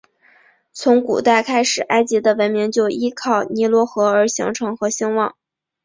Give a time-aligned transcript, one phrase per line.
[0.73, 5.35] 从古代开始埃及的文明就依靠尼罗河而形成和兴旺。